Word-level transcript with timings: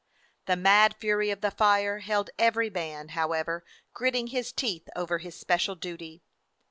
The 0.47 0.55
mad 0.55 0.95
fury 0.95 1.29
of 1.29 1.41
the 1.41 1.51
fire 1.51 1.99
held 1.99 2.31
every 2.39 2.71
man, 2.71 3.09
how 3.09 3.33
ever, 3.33 3.63
gritting 3.93 4.25
his 4.33 4.51
teeth 4.51 4.89
over 4.95 5.19
his 5.19 5.39
special 5.39 5.75
duty. 5.75 6.23